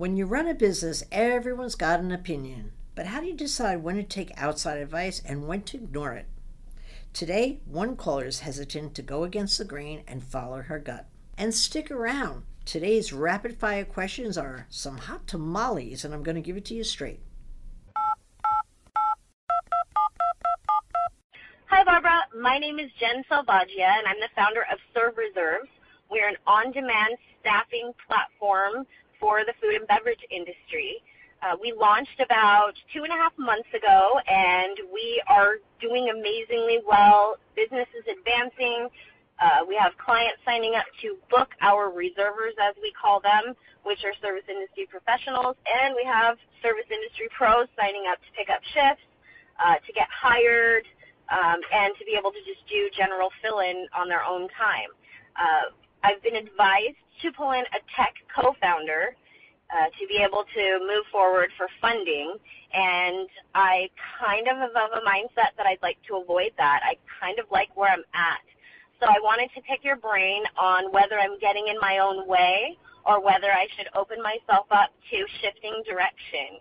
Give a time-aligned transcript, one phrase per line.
[0.00, 2.72] When you run a business, everyone's got an opinion.
[2.94, 6.24] But how do you decide when to take outside advice and when to ignore it?
[7.12, 11.04] Today, one caller is hesitant to go against the grain and follow her gut.
[11.36, 12.44] And stick around.
[12.64, 16.74] Today's rapid fire questions are some hot tamales, and I'm going to give it to
[16.74, 17.20] you straight.
[21.66, 22.22] Hi, Barbara.
[22.40, 25.68] My name is Jen Salvagia, and I'm the founder of Serve Reserves.
[26.10, 28.86] We're an on demand staffing platform
[29.20, 31.04] for the food and beverage industry.
[31.42, 36.80] Uh, we launched about two and a half months ago, and we are doing amazingly
[36.84, 37.36] well.
[37.56, 38.88] Business is advancing.
[39.40, 43.56] Uh, we have clients signing up to book our reservers, as we call them,
[43.88, 48.52] which are service industry professionals, and we have service industry pros signing up to pick
[48.52, 49.08] up shifts,
[49.56, 50.84] uh, to get hired,
[51.32, 54.92] um, and to be able to just do general fill-in on their own time.
[55.40, 59.14] Uh, I've been advised to pull in a tech co-founder
[59.70, 62.34] uh, to be able to move forward for funding.
[62.72, 66.80] And I kind of have a mindset that I'd like to avoid that.
[66.82, 68.42] I kind of like where I'm at.
[69.00, 72.76] So I wanted to pick your brain on whether I'm getting in my own way
[73.06, 76.60] or whether I should open myself up to shifting direction.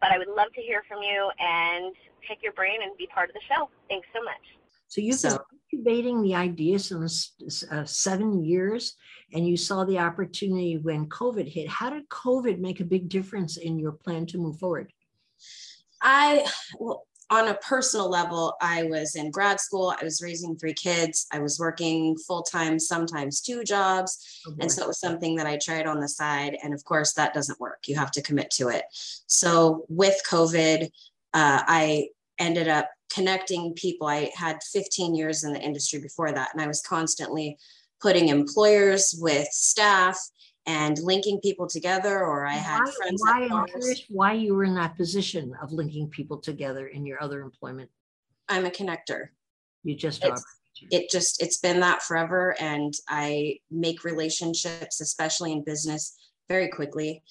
[0.00, 1.94] But I would love to hear from you and
[2.26, 3.68] pick your brain and be part of the show.
[3.88, 4.61] Thanks so much.
[4.92, 5.38] So you've so, been
[5.72, 7.32] incubating the idea since
[7.70, 8.94] uh, seven years,
[9.32, 11.66] and you saw the opportunity when COVID hit.
[11.66, 14.92] How did COVID make a big difference in your plan to move forward?
[16.02, 16.46] I,
[16.78, 19.94] well, on a personal level, I was in grad school.
[19.98, 21.26] I was raising three kids.
[21.32, 24.42] I was working full time, sometimes two jobs.
[24.46, 26.58] Oh and so it was something that I tried on the side.
[26.62, 27.78] And of course, that doesn't work.
[27.86, 28.84] You have to commit to it.
[29.26, 30.82] So with COVID,
[31.32, 32.08] uh, I
[32.38, 34.06] ended up connecting people.
[34.06, 37.58] I had 15 years in the industry before that, and I was constantly
[38.00, 40.18] putting employers with staff
[40.66, 44.62] and linking people together or i had why, friends why i'm curious why you were
[44.62, 47.90] in that position of linking people together in your other employment.
[48.48, 49.28] I'm a connector.
[49.82, 50.36] You just are.
[50.90, 56.16] It just it's been that forever and i make relationships especially in business
[56.48, 57.22] very quickly.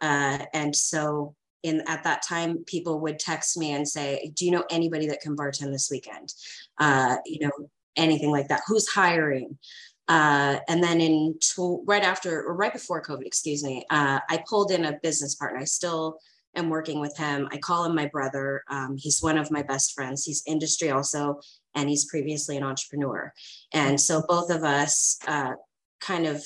[0.00, 4.50] Uh, and so in at that time people would text me and say do you
[4.50, 6.32] know anybody that can bartend this weekend?
[6.78, 8.62] Uh, you know anything like that.
[8.66, 9.58] Who's hiring?
[10.08, 14.42] Uh, and then in to, right after or right before covid excuse me uh, i
[14.48, 15.60] pulled in a business partner.
[15.60, 16.18] I still
[16.56, 17.48] am working with him.
[17.52, 18.62] I call him my brother.
[18.68, 20.24] Um, he's one of my best friends.
[20.24, 21.40] He's industry also
[21.74, 23.32] and he's previously an entrepreneur.
[23.72, 25.52] And so both of us uh,
[26.00, 26.44] kind of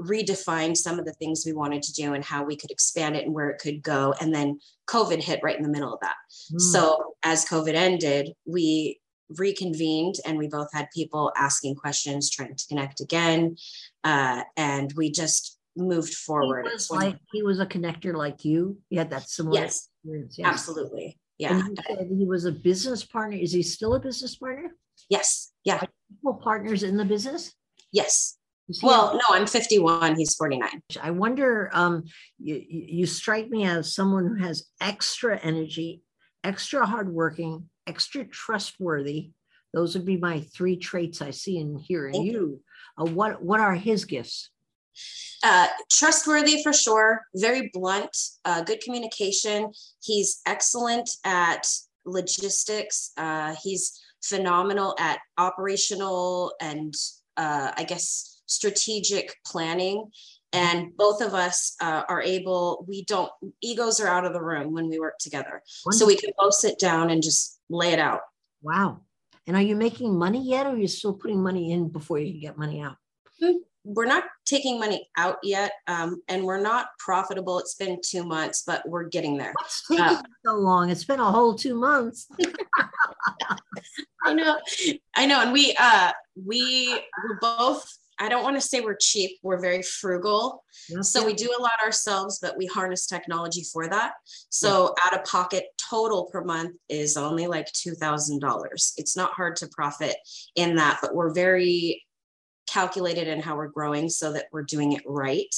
[0.00, 3.24] redefined some of the things we wanted to do and how we could expand it
[3.24, 4.14] and where it could go.
[4.20, 6.16] And then COVID hit right in the middle of that.
[6.52, 6.60] Mm.
[6.60, 9.00] So as COVID ended, we
[9.36, 13.56] reconvened and we both had people asking questions, trying to connect again.
[14.04, 16.66] Uh, and we just moved forward.
[16.66, 18.78] He was, like, he was a connector like you.
[18.90, 20.36] You had that similar yes, experience.
[20.38, 20.48] Yes.
[20.48, 21.18] Absolutely.
[21.38, 21.62] Yeah.
[22.08, 23.36] he was a business partner.
[23.36, 24.72] Is he still a business partner?
[25.08, 25.52] Yes.
[25.64, 25.82] Yeah.
[26.42, 27.54] partners in the business?
[27.92, 28.37] Yes.
[28.82, 30.16] Well, no, I'm 51.
[30.16, 30.82] He's 49.
[31.00, 32.04] I wonder, um,
[32.38, 36.02] you, you strike me as someone who has extra energy,
[36.44, 39.30] extra hardworking, extra trustworthy.
[39.72, 42.60] Those would be my three traits I see in here in you.
[42.98, 44.50] Uh, what, what are his gifts?
[45.42, 49.70] Uh, trustworthy for sure, very blunt, uh, good communication.
[50.02, 51.66] He's excellent at
[52.04, 53.12] logistics.
[53.16, 56.92] Uh, he's phenomenal at operational and
[57.36, 60.10] uh, I guess strategic planning.
[60.52, 63.30] And both of us uh, are able we don't
[63.62, 65.62] egos are out of the room when we work together.
[65.84, 65.92] Wonderful.
[65.92, 68.20] so we can both sit down and just lay it out.
[68.62, 69.02] Wow.
[69.46, 72.40] And are you making money yet or are you still putting money in before you
[72.40, 72.96] get money out?
[73.40, 73.58] Hmm.
[73.84, 77.58] we're not taking money out yet um, and we're not profitable.
[77.58, 79.52] It's been two months but we're getting there.
[79.54, 80.88] What's taking uh, so long?
[80.88, 82.26] It's been a whole two months.
[84.24, 84.58] I know.
[85.14, 85.42] I know.
[85.42, 86.12] And we uh
[86.46, 86.88] we
[87.22, 90.64] we're both I don't want to say we're cheap, we're very frugal.
[90.88, 94.12] Yes, so we do a lot ourselves, but we harness technology for that.
[94.48, 98.92] So out of pocket total per month is only like $2,000.
[98.96, 100.16] It's not hard to profit
[100.56, 102.02] in that, but we're very
[102.68, 105.54] calculated in how we're growing so that we're doing it right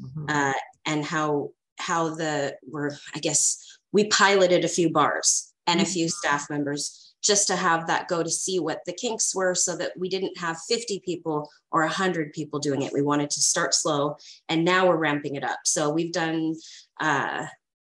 [0.00, 0.26] mm-hmm.
[0.28, 0.52] uh,
[0.86, 6.06] and how how the we're I guess we piloted a few bars and a few
[6.06, 6.10] Mm-hmm.
[6.10, 9.92] staff members just to have that go to see what the kinks were so that
[9.98, 14.16] we didn't have 50 people or 100 people doing it we wanted to start slow
[14.48, 16.54] and now we're ramping it up so we've done
[17.00, 17.46] uh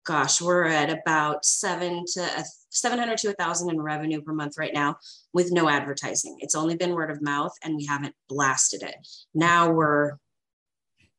[0.04, 4.56] gosh we're at about seven to a 700 to a thousand in revenue per month
[4.58, 4.96] right now
[5.32, 8.96] with no advertising it's only been word of mouth and we haven't blasted it
[9.34, 10.12] now we're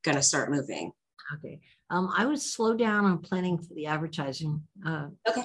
[0.02, 0.92] gonna start moving
[1.34, 1.60] Okay.
[1.90, 4.62] Um, I would slow down on planning for the advertising.
[4.84, 5.44] Uh, Okay.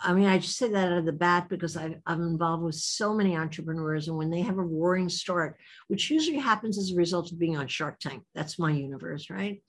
[0.00, 2.76] I mean, I just say that out of the bat because I, I'm involved with
[2.76, 5.58] so many entrepreneurs, and when they have a roaring start,
[5.88, 9.62] which usually happens as a result of being on Shark Tank, that's my universe, right?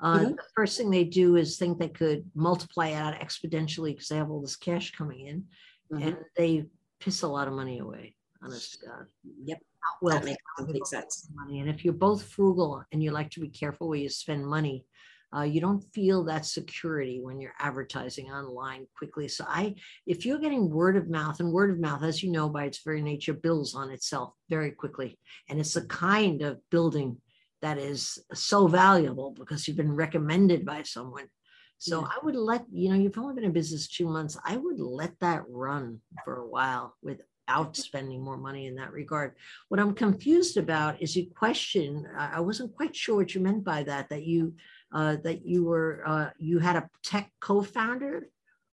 [0.00, 0.36] Uh, Mhm.
[0.36, 4.30] The first thing they do is think they could multiply out exponentially because they have
[4.30, 5.46] all this cash coming in,
[5.92, 6.02] Mhm.
[6.02, 6.66] and they
[6.98, 8.16] piss a lot of money away.
[8.42, 9.06] Honest to God.
[9.44, 9.62] Yep,
[10.02, 11.28] well that makes complete sense.
[11.34, 11.60] money.
[11.60, 14.86] And if you're both frugal and you like to be careful where you spend money,
[15.36, 19.28] uh, you don't feel that security when you're advertising online quickly.
[19.28, 19.74] So I,
[20.06, 22.82] if you're getting word of mouth and word of mouth, as you know, by its
[22.84, 25.18] very nature, builds on itself very quickly.
[25.48, 27.18] And it's the kind of building
[27.62, 31.28] that is so valuable because you've been recommended by someone.
[31.78, 32.08] So Yeah.
[32.14, 34.38] I would let, you know, you've only been in business two months.
[34.44, 39.34] I would let that run for a while without spending more money in that regard.
[39.68, 43.82] What I'm confused about is you question, I wasn't quite sure what you meant by
[43.84, 44.54] that, that you,
[44.94, 48.28] uh, that you were, uh, you had a tech co-founder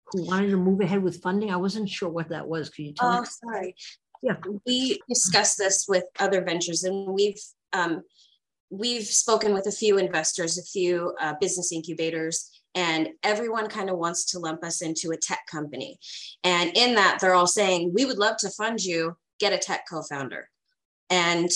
[0.07, 1.51] who wanted to move ahead with funding.
[1.51, 2.71] I wasn't sure what that was.
[2.71, 3.27] Could you tell Oh, me?
[3.45, 3.77] sorry.
[4.23, 4.37] Yeah.
[4.67, 7.41] We discussed this with other ventures and we've,
[7.73, 8.03] um,
[8.71, 13.99] we've spoken with a few investors, a few uh, business incubators, and everyone kind of
[13.99, 15.99] wants to lump us into a tech company.
[16.43, 19.85] And in that, they're all saying, we would love to fund you, get a tech
[19.89, 20.51] co-founder.
[21.11, 21.49] And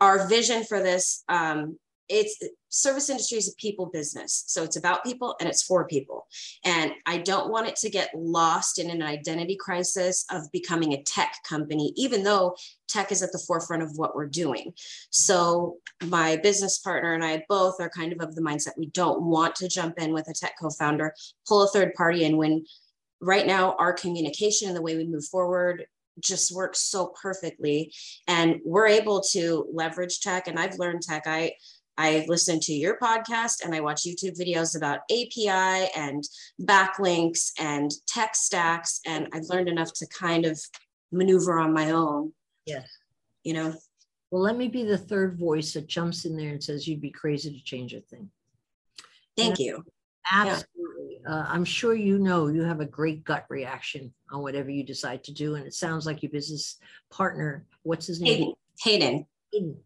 [0.00, 4.44] our vision for this, um, it's service industry is a people business.
[4.46, 6.26] So it's about people and it's for people.
[6.64, 11.02] And I don't want it to get lost in an identity crisis of becoming a
[11.02, 12.56] tech company, even though
[12.88, 14.72] tech is at the forefront of what we're doing.
[15.10, 15.76] So
[16.06, 19.54] my business partner and I both are kind of of the mindset we don't want
[19.56, 21.14] to jump in with a tech co-founder,
[21.46, 22.64] pull a third party in when
[23.20, 25.86] right now our communication and the way we move forward
[26.20, 27.92] just works so perfectly
[28.26, 31.52] and we're able to leverage tech and I've learned tech I
[31.98, 36.22] I listen to your podcast and I watch YouTube videos about API and
[36.62, 39.00] backlinks and tech stacks.
[39.04, 40.58] And I've learned enough to kind of
[41.10, 42.32] maneuver on my own.
[42.66, 42.88] Yes.
[43.42, 43.74] You know,
[44.30, 47.10] Well, let me be the third voice that jumps in there and says you'd be
[47.10, 48.30] crazy to change a thing.
[49.36, 49.84] thank you.
[50.30, 51.20] Absolutely.
[51.26, 55.24] Uh, I'm sure you know you have a great gut reaction on whatever you decide
[55.24, 55.54] to do.
[55.56, 56.76] And it sounds like your business
[57.10, 58.52] partner, what's his name?
[58.82, 59.26] Hayden, Hayden.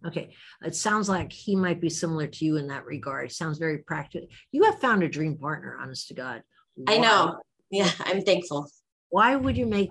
[0.07, 0.35] Okay.
[0.65, 3.31] It sounds like he might be similar to you in that regard.
[3.33, 4.29] Sounds very practical.
[4.51, 6.43] You have found a dream partner, honest to God.
[6.89, 7.39] I know.
[7.71, 8.69] Yeah, I'm thankful.
[9.11, 9.91] Why would you make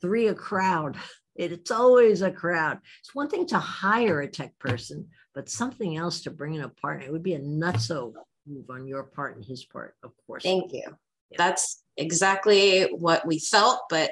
[0.00, 0.96] three a crowd?
[1.36, 2.78] It- It's always a crowd.
[3.00, 6.68] It's one thing to hire a tech person, but something else to bring in a
[6.68, 7.06] partner.
[7.06, 8.12] It would be a nutso
[8.46, 10.42] move on your part and his part, of course.
[10.42, 10.82] Thank you.
[11.30, 11.36] Yeah.
[11.38, 13.80] That's exactly what we felt.
[13.88, 14.10] But,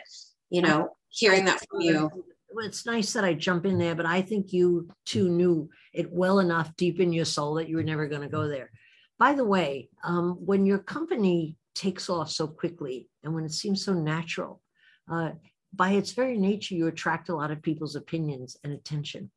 [0.49, 2.09] you know, hearing that from you,
[2.51, 6.11] Well, it's nice that I jump in there, but I think you too knew it
[6.11, 8.71] well enough deep in your soul that you were never going to go there.
[9.19, 13.85] By the way, um, when your company takes off so quickly and when it seems
[13.85, 14.63] so natural,
[15.11, 15.33] uh,
[15.75, 19.31] by its very nature, you attract a lot of people's opinions and attention.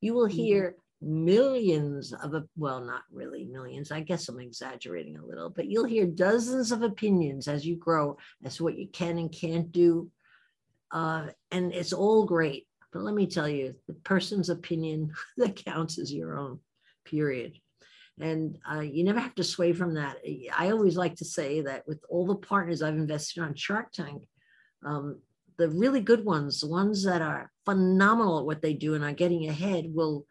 [0.00, 0.32] You will Mhm.
[0.32, 3.92] hear millions of, op- well, not really millions.
[3.92, 8.16] I guess I'm exaggerating a little, but you'll hear dozens of opinions as you grow
[8.42, 10.10] as to what you can and can't do
[10.94, 12.66] uh, and it's all great.
[12.92, 16.60] But let me tell you, the person's opinion that counts is your own,
[17.04, 17.58] period.
[18.20, 20.18] And uh, you never have to sway from that.
[20.56, 24.22] I always like to say that with all the partners I've invested on Shark Tank,
[24.86, 25.20] um,
[25.58, 29.12] the really good ones, the ones that are phenomenal at what they do and are
[29.12, 30.26] getting ahead, will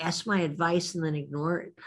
[0.00, 1.78] ask my advice and then ignore it.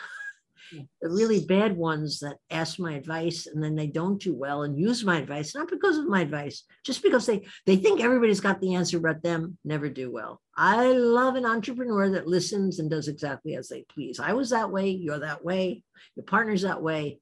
[0.72, 4.80] The really bad ones that ask my advice and then they don't do well and
[4.80, 8.62] use my advice, not because of my advice, just because they they think everybody's got
[8.62, 10.42] the answer but them, never do well.
[10.56, 14.20] I love an entrepreneur that listens and does exactly as they please.
[14.20, 15.84] I was that way, you're that way,
[16.16, 17.20] your partner's that way.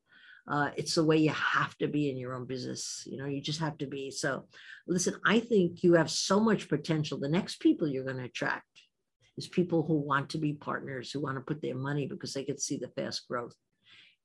[0.48, 3.04] Uh, it's the way you have to be in your own business.
[3.06, 4.10] You know, you just have to be.
[4.10, 4.46] So,
[4.88, 7.20] listen, I think you have so much potential.
[7.20, 8.66] The next people you're going to attract
[9.40, 12.44] is people who want to be partners, who want to put their money because they
[12.44, 13.56] can see the fast growth.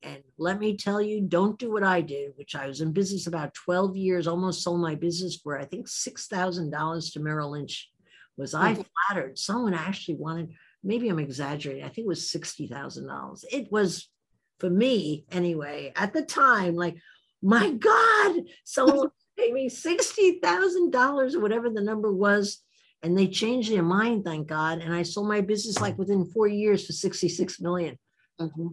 [0.02, 3.28] And let me tell you, don't do what I did, which I was in business
[3.28, 7.90] about 12 years, almost sold my business for, I think, $6,000 to Merrill Lynch.
[8.36, 8.84] Was I Mhm.
[8.92, 9.38] flattered?
[9.38, 10.52] Someone actually wanted,
[10.82, 13.44] maybe I'm exaggerating, I think it was $60,000.
[13.52, 14.10] It was
[14.58, 16.96] for me anyway, at the time, like,
[17.40, 22.63] my God, someone paid me $60,000 or whatever the number was.
[23.04, 24.78] And they changed their mind, thank God.
[24.78, 27.98] And I sold my business like within four years for 66 million.
[28.40, 28.68] Mm-hmm.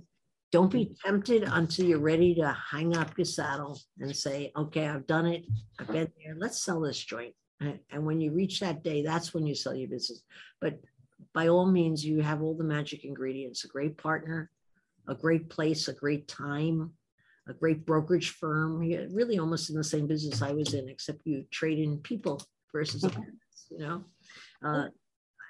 [0.53, 5.05] Don't be tempted until you're ready to hang up your saddle and say, okay, I've
[5.05, 5.43] done it.
[5.79, 6.35] I've been there.
[6.37, 7.33] Let's sell this joint.
[7.59, 10.23] And when you reach that day, that's when you sell your business.
[10.61, 10.79] But
[11.33, 14.49] by all means, you have all the magic ingredients a great partner,
[15.07, 16.91] a great place, a great time,
[17.47, 18.81] a great brokerage firm.
[18.81, 22.41] You're really almost in the same business I was in, except you trade in people
[22.73, 23.35] versus appearance,
[23.71, 24.03] you know.
[24.63, 24.87] Uh,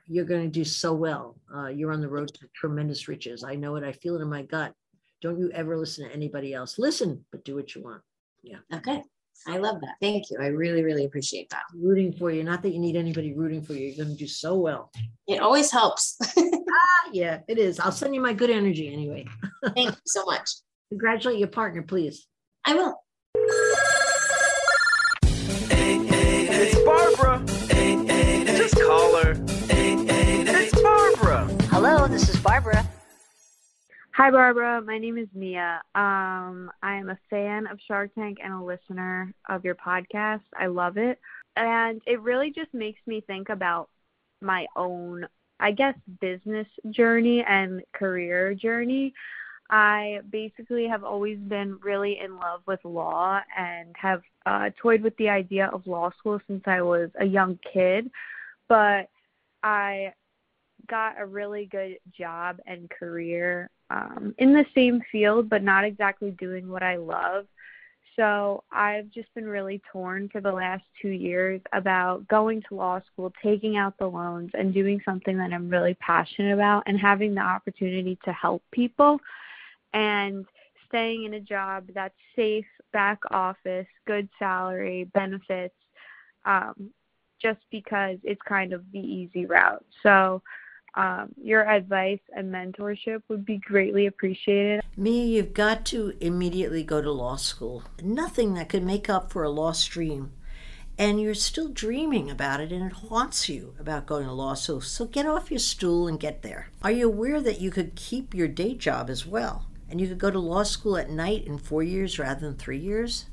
[0.07, 1.37] you're going to do so well.
[1.53, 3.43] Uh, you're on the road to tremendous riches.
[3.43, 3.83] I know it.
[3.83, 4.73] I feel it in my gut.
[5.21, 6.79] Don't you ever listen to anybody else.
[6.79, 8.01] Listen, but do what you want.
[8.43, 8.57] Yeah.
[8.73, 9.03] Okay.
[9.47, 9.95] I love that.
[10.01, 10.37] Thank you.
[10.39, 11.63] I really, really appreciate that.
[11.75, 12.43] Rooting for you.
[12.43, 13.87] Not that you need anybody rooting for you.
[13.87, 14.91] You're going to do so well.
[15.27, 16.17] It always helps.
[16.37, 17.79] ah, yeah, it is.
[17.79, 19.25] I'll send you my good energy anyway.
[19.75, 20.49] Thank you so much.
[20.89, 22.27] Congratulate your partner, please.
[22.65, 23.70] I will.
[34.13, 34.81] Hi, Barbara.
[34.81, 35.81] My name is Mia.
[35.95, 40.41] Um, I am a fan of Shark Tank and a listener of your podcast.
[40.59, 41.17] I love it.
[41.55, 43.87] And it really just makes me think about
[44.41, 45.25] my own,
[45.61, 49.13] I guess, business journey and career journey.
[49.69, 55.15] I basically have always been really in love with law and have uh, toyed with
[55.15, 58.11] the idea of law school since I was a young kid.
[58.67, 59.07] But
[59.63, 60.11] I
[60.91, 66.31] got a really good job and career um, in the same field, but not exactly
[66.31, 67.47] doing what I love.
[68.17, 72.99] So I've just been really torn for the last two years about going to law
[73.11, 77.33] school, taking out the loans, and doing something that I'm really passionate about and having
[77.33, 79.17] the opportunity to help people
[79.93, 80.45] and
[80.89, 85.73] staying in a job that's safe, back office, good salary, benefits,
[86.43, 86.91] um,
[87.41, 89.85] just because it's kind of the easy route.
[90.03, 90.41] So
[90.95, 94.81] um, your advice and mentorship would be greatly appreciated.
[94.97, 97.83] Mia, you've got to immediately go to law school.
[98.01, 100.33] Nothing that could make up for a lost dream.
[100.97, 104.81] And you're still dreaming about it, and it haunts you about going to law school.
[104.81, 106.67] So get off your stool and get there.
[106.83, 109.65] Are you aware that you could keep your day job as well?
[109.89, 112.77] And you could go to law school at night in four years rather than three
[112.77, 113.25] years?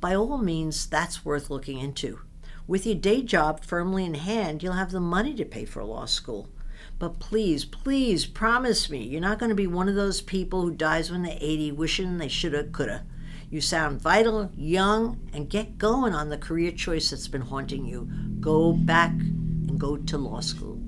[0.00, 2.20] By all means, that's worth looking into.
[2.66, 6.04] With your day job firmly in hand, you'll have the money to pay for law
[6.04, 6.50] school.
[6.98, 10.72] But please, please promise me you're not going to be one of those people who
[10.72, 13.04] dies when they're 80 wishing they shoulda, coulda.
[13.50, 18.10] You sound vital, young, and get going on the career choice that's been haunting you.
[18.40, 20.78] Go back and go to law school.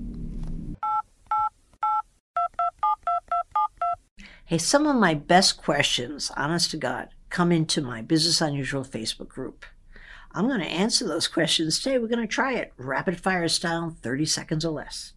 [4.45, 9.29] Hey, some of my best questions, honest to God, come into my Business Unusual Facebook
[9.29, 9.65] group.
[10.33, 11.97] I'm going to answer those questions today.
[11.97, 15.13] We're going to try it rapid fire style, 30 seconds or less.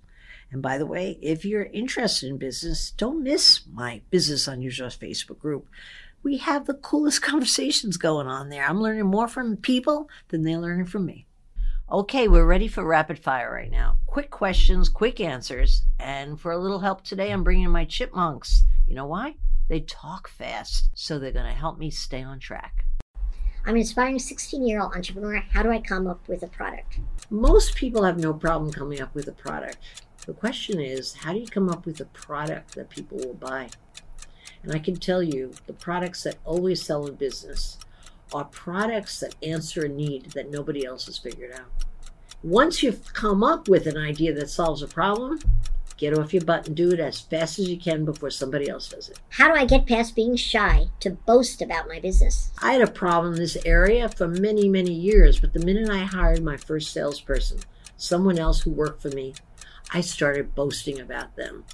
[0.54, 4.86] And by the way, if you're interested in business, don't miss my Business on Unusual
[4.86, 5.66] Facebook group.
[6.22, 8.64] We have the coolest conversations going on there.
[8.64, 11.26] I'm learning more from people than they're learning from me.
[11.90, 13.96] Okay, we're ready for rapid fire right now.
[14.06, 15.82] Quick questions, quick answers.
[15.98, 18.62] And for a little help today, I'm bringing my chipmunks.
[18.86, 19.34] You know why?
[19.68, 22.84] They talk fast, so they're going to help me stay on track.
[23.66, 25.42] I'm an aspiring 16 year old entrepreneur.
[25.50, 27.00] How do I come up with a product?
[27.28, 29.78] Most people have no problem coming up with a product.
[30.26, 33.68] The question is, how do you come up with a product that people will buy?
[34.62, 37.78] And I can tell you, the products that always sell in business
[38.32, 41.84] are products that answer a need that nobody else has figured out.
[42.42, 45.38] Once you've come up with an idea that solves a problem,
[45.98, 48.88] get off your butt and do it as fast as you can before somebody else
[48.88, 49.18] does it.
[49.28, 52.50] How do I get past being shy to boast about my business?
[52.62, 55.98] I had a problem in this area for many, many years, but the minute I
[55.98, 57.60] hired my first salesperson,
[57.96, 59.34] someone else who worked for me,
[59.94, 61.64] I started boasting about them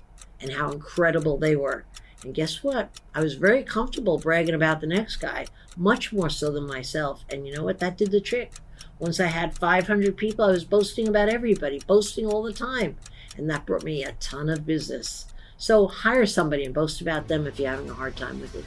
[0.42, 1.86] and how incredible they were.
[2.22, 3.00] And guess what?
[3.14, 7.24] I was very comfortable bragging about the next guy, much more so than myself.
[7.30, 7.78] And you know what?
[7.78, 8.52] That did the trick.
[8.98, 12.96] Once I had 500 people, I was boasting about everybody, boasting all the time.
[13.38, 15.24] And that brought me a ton of business.
[15.56, 18.66] So hire somebody and boast about them if you're having a hard time with it.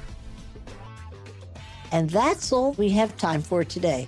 [1.92, 4.08] And that's all we have time for today.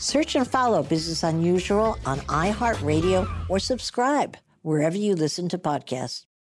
[0.00, 6.24] Search and follow Business Unusual on iHeartRadio or subscribe wherever you listen to podcasts.